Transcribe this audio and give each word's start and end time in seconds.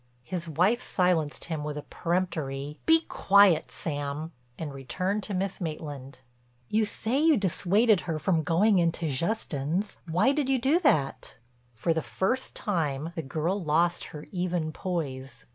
His 0.23 0.47
wife 0.47 0.81
silenced 0.81 1.45
him 1.45 1.63
with 1.63 1.77
a 1.77 1.83
peremptory, 1.83 2.79
"Be 2.87 3.01
quiet, 3.01 3.69
Sam," 3.71 4.31
and 4.57 4.73
returned 4.73 5.21
to 5.21 5.35
Miss 5.35 5.61
Maitland: 5.61 6.21
"You 6.69 6.87
say 6.87 7.19
you 7.19 7.37
dissuaded 7.37 8.01
her 8.09 8.17
from 8.17 8.41
going 8.41 8.79
into 8.79 9.09
Justin's. 9.09 9.97
Why 10.09 10.31
did 10.31 10.49
you 10.49 10.57
do 10.57 10.79
that?" 10.79 11.37
For 11.75 11.93
the 11.93 12.01
first 12.01 12.55
time 12.55 13.13
the 13.15 13.21
girl 13.21 13.63
lost 13.63 14.05
her 14.05 14.25
even 14.31 14.71
poise. 14.71 15.45